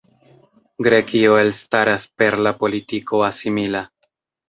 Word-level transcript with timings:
Grekio 0.87 1.37
elstaras 1.43 2.09
per 2.23 2.41
la 2.49 2.57
politiko 2.65 3.25
asimila. 3.33 3.89